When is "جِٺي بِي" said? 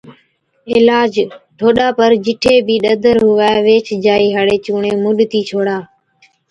2.25-2.75